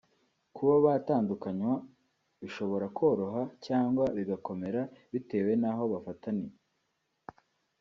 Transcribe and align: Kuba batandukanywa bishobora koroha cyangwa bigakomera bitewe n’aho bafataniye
Kuba 0.55 0.75
batandukanywa 0.85 1.75
bishobora 2.41 2.85
koroha 2.97 3.43
cyangwa 3.65 4.03
bigakomera 4.17 4.81
bitewe 5.13 5.51
n’aho 5.61 5.83
bafataniye 5.93 6.55